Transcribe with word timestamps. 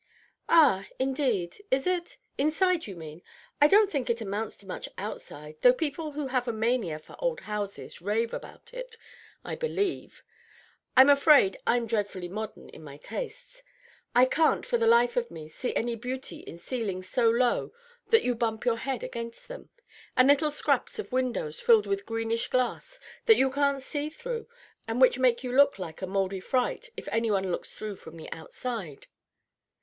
"Ah, 0.49 0.87
indeed, 0.97 1.61
is 1.69 1.85
it? 1.85 2.17
Inside, 2.35 2.87
you 2.87 2.95
mean. 2.95 3.21
I 3.61 3.67
don't 3.67 3.87
think 3.91 4.09
it 4.09 4.19
amounts 4.19 4.57
to 4.57 4.65
much 4.65 4.89
outside, 4.97 5.57
though 5.61 5.75
people 5.75 6.13
who 6.13 6.25
have 6.25 6.47
a 6.47 6.51
mania 6.51 6.97
for 6.97 7.15
old 7.19 7.41
houses 7.41 8.01
rave 8.01 8.33
about 8.33 8.73
it, 8.73 8.95
I 9.45 9.55
believe. 9.55 10.23
I'm 10.97 11.11
afraid 11.11 11.59
I'm 11.67 11.85
dreadfully 11.85 12.27
modern 12.29 12.69
in 12.69 12.83
my 12.83 12.97
tastes. 12.97 13.61
I 14.15 14.25
can't, 14.25 14.65
for 14.65 14.79
the 14.79 14.87
life 14.87 15.17
of 15.17 15.29
me, 15.29 15.47
see 15.47 15.75
any 15.75 15.93
beauty 15.95 16.37
in 16.39 16.57
ceilings 16.57 17.07
so 17.07 17.29
low 17.29 17.71
that 18.09 18.23
you 18.23 18.33
bump 18.33 18.65
your 18.65 18.77
head 18.77 19.03
against 19.03 19.49
them, 19.49 19.69
and 20.17 20.27
little 20.29 20.49
scraps 20.49 20.97
of 20.97 21.11
windows 21.11 21.59
filled 21.59 21.85
with 21.85 22.07
greenish 22.07 22.47
glass 22.47 22.99
that 23.27 23.37
you 23.37 23.51
can't 23.51 23.83
see 23.83 24.09
through, 24.09 24.47
and 24.87 24.99
which 24.99 25.19
make 25.19 25.43
you 25.43 25.55
look 25.55 25.77
like 25.77 26.01
a 26.01 26.07
mouldy 26.07 26.39
fright, 26.39 26.89
if 26.97 27.07
any 27.11 27.29
one 27.29 27.51
looks 27.51 27.71
through 27.71 27.97
from 27.97 28.17
the 28.17 28.31
outside." 28.31 29.05